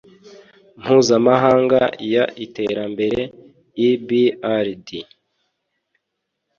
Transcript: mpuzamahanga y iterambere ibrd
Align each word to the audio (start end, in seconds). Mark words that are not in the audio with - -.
mpuzamahanga 0.81 1.81
y 2.11 2.13
iterambere 2.45 3.23
ibrd 3.89 4.87